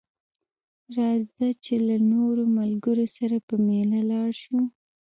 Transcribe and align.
راځه 0.97 1.47
چې 1.63 1.75
له 1.87 1.95
نورو 2.11 2.43
ملګرو 2.59 3.05
سره 3.17 3.37
په 3.47 3.55
ميله 3.65 4.01
لاړ 4.11 4.29
شو 4.43 4.59